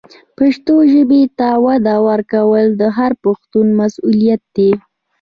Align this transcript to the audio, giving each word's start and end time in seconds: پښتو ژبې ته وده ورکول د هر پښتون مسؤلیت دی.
پښتو 0.37 0.75
ژبې 0.93 1.21
ته 1.37 1.49
وده 1.65 1.95
ورکول 2.09 2.65
د 2.81 2.83
هر 2.97 3.11
پښتون 3.23 3.67
مسؤلیت 3.81 4.41
دی. 4.55 4.71